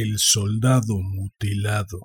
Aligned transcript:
El 0.00 0.18
soldado 0.18 1.00
mutilado. 1.00 1.98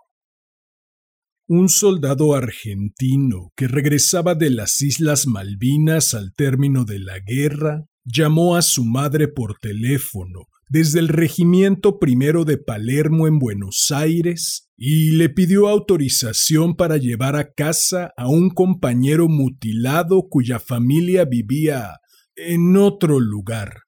Un 1.48 1.70
soldado 1.70 2.34
argentino 2.34 3.52
que 3.56 3.68
regresaba 3.68 4.34
de 4.34 4.50
las 4.50 4.82
Islas 4.82 5.28
Malvinas 5.28 6.16
al 6.16 6.34
término 6.34 6.86
de 6.86 6.98
la 6.98 7.20
guerra 7.20 7.86
llamó 8.04 8.56
a 8.56 8.64
su 8.64 8.84
madre 8.84 9.28
por 9.28 9.60
teléfono 9.60 10.48
desde 10.68 11.02
el 11.02 11.08
Regimiento 11.08 12.00
Primero 12.00 12.46
de 12.46 12.58
Palermo 12.58 13.28
en 13.28 13.38
Buenos 13.38 13.92
Aires 13.92 14.72
y 14.76 15.12
le 15.12 15.30
pidió 15.30 15.68
autorización 15.68 16.76
para 16.76 16.98
llevar 16.98 17.36
a 17.36 17.54
casa 17.54 18.12
a 18.18 18.28
un 18.28 18.50
compañero 18.50 19.28
mutilado 19.28 20.30
cuya 20.32 20.58
familia 20.60 21.26
vivía 21.26 22.00
en 22.36 22.76
otro 22.76 23.20
lugar. 23.20 23.82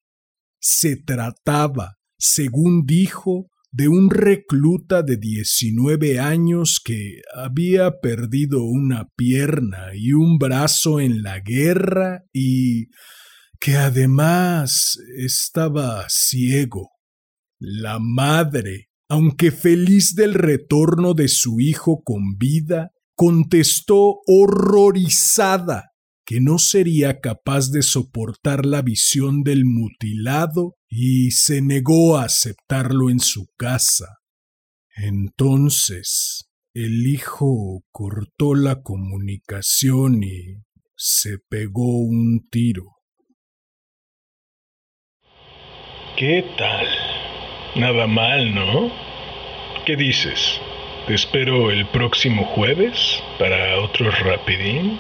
Se 0.59 0.95
trataba, 0.95 1.95
según 2.19 2.85
dijo, 2.85 3.49
de 3.75 3.89
un 3.89 4.09
recluta 4.09 5.03
de 5.03 5.17
19 5.17 6.17
años 6.17 6.79
que 6.81 7.19
había 7.35 7.99
perdido 7.99 8.63
una 8.63 9.09
pierna 9.17 9.87
y 9.93 10.13
un 10.13 10.37
brazo 10.37 11.01
en 11.01 11.23
la 11.23 11.41
guerra 11.41 12.23
y 12.31 12.85
que 13.59 13.75
además 13.75 14.97
estaba 15.17 16.05
ciego. 16.07 16.91
La 17.59 17.99
madre, 17.99 18.91
aunque 19.09 19.51
feliz 19.51 20.15
del 20.15 20.35
retorno 20.35 21.13
de 21.13 21.27
su 21.27 21.59
hijo 21.59 22.01
con 22.01 22.37
vida, 22.37 22.91
contestó 23.13 24.19
horrorizada 24.25 25.89
que 26.25 26.39
no 26.39 26.59
sería 26.59 27.19
capaz 27.19 27.71
de 27.71 27.81
soportar 27.81 28.65
la 28.65 28.81
visión 28.81 29.43
del 29.43 29.65
mutilado 29.65 30.77
y 30.97 31.31
se 31.31 31.61
negó 31.61 32.15
a 32.15 32.23
aceptarlo 32.23 33.09
en 33.09 33.19
su 33.19 33.47
casa. 33.57 34.19
Entonces 34.95 36.49
el 36.73 37.05
hijo 37.05 37.83
cortó 37.91 38.55
la 38.55 38.81
comunicación 38.81 40.23
y 40.23 40.63
se 40.95 41.37
pegó 41.49 41.97
un 41.99 42.47
tiro. 42.49 42.85
¿Qué 46.15 46.45
tal? 46.57 46.87
Nada 47.75 48.07
mal, 48.07 48.55
¿no? 48.55 48.89
¿Qué 49.85 49.97
dices? 49.97 50.61
¿Te 51.07 51.15
espero 51.15 51.71
el 51.71 51.85
próximo 51.89 52.45
jueves 52.55 53.21
para 53.37 53.81
otro 53.81 54.11
rapidín? 54.11 54.97